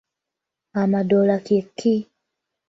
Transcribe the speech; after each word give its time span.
Amadoola 0.81 1.37
kye 1.45 1.59
ki? 1.77 1.93